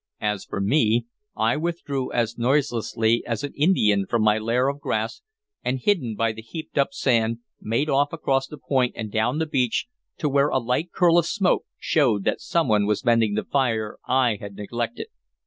[0.21, 1.05] As for me,
[1.37, 5.21] I withdrew as noiselessly as an Indian from my lair of grass,
[5.63, 9.45] and, hidden by the heaped up sand, made off across the point and down the
[9.45, 9.85] beach
[10.17, 13.99] to where a light curl of smoke showed that some one was mending the fire
[14.07, 15.05] I had neglected.